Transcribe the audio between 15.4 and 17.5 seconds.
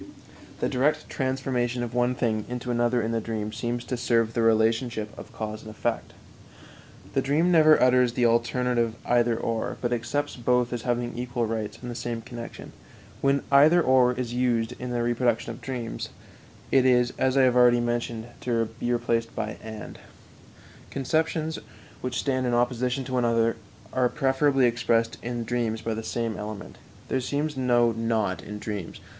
of dreams, it is, as I